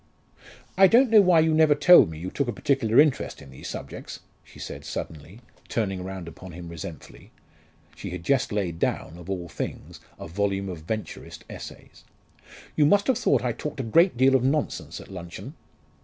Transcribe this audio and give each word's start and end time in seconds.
"I 0.79 0.87
don't 0.87 1.11
know 1.11 1.21
why 1.21 1.41
you 1.41 1.53
never 1.53 1.75
told 1.75 2.09
me 2.09 2.17
you 2.17 2.31
took 2.31 2.47
a 2.47 2.51
particular 2.51 2.99
interest 2.99 3.39
in 3.39 3.51
these 3.51 3.67
subjects," 3.69 4.21
she 4.43 4.57
said 4.57 4.83
suddenly, 4.83 5.41
turning 5.69 6.03
round 6.03 6.27
upon 6.27 6.53
him 6.53 6.69
resentfully 6.69 7.29
she 7.95 8.09
had 8.09 8.23
just 8.23 8.51
laid 8.51 8.79
down, 8.79 9.19
of 9.19 9.29
all 9.29 9.47
things, 9.47 9.99
a 10.17 10.27
volume 10.27 10.69
of 10.69 10.79
Venturist 10.87 11.43
essays. 11.47 12.03
"You 12.75 12.87
must 12.87 13.05
have 13.05 13.17
thought 13.19 13.43
I 13.43 13.51
talked 13.51 13.79
a 13.79 13.83
great 13.83 14.17
deal 14.17 14.33
of 14.33 14.43
nonsense 14.43 14.99
at 14.99 15.11
luncheon." 15.11 15.53